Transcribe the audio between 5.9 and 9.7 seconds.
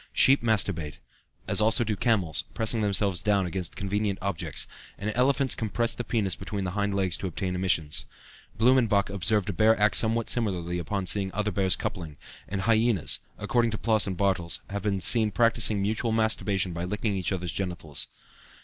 the penis between the hind legs to obtain emissions. Blumenbach observed a